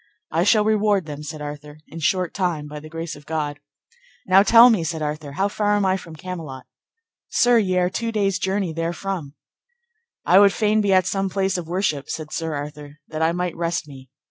I 0.31 0.43
shall 0.45 0.65
reward 0.65 1.05
them, 1.05 1.21
said 1.21 1.43
Arthur, 1.43 1.77
in 1.87 1.99
short 1.99 2.33
time, 2.33 2.67
by 2.67 2.79
the 2.79 2.89
grace 2.89 3.15
of 3.15 3.27
God. 3.27 3.59
Now, 4.25 4.41
tell 4.41 4.71
me, 4.71 4.83
said 4.83 5.03
Arthur, 5.03 5.33
how 5.33 5.47
far 5.47 5.75
am 5.75 5.85
I 5.85 5.95
from 5.95 6.15
Camelot? 6.15 6.65
Sir, 7.29 7.59
ye 7.59 7.77
are 7.77 7.87
two 7.91 8.11
days' 8.11 8.39
journey 8.39 8.73
therefrom. 8.73 9.35
I 10.25 10.39
would 10.39 10.53
fain 10.53 10.81
be 10.81 10.91
at 10.91 11.05
some 11.05 11.29
place 11.29 11.55
of 11.55 11.67
worship, 11.67 12.09
said 12.09 12.33
Sir 12.33 12.55
Arthur, 12.55 12.97
that 13.09 13.21
I 13.21 13.31
might 13.31 13.55
rest 13.55 13.87
me. 13.87 14.09